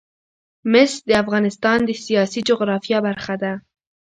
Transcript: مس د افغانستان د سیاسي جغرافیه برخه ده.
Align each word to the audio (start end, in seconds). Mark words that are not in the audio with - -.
مس 0.71 0.91
د 1.09 1.11
افغانستان 1.23 1.77
د 1.85 1.89
سیاسي 2.05 2.41
جغرافیه 2.49 2.99
برخه 3.07 3.35
ده. 3.41 3.53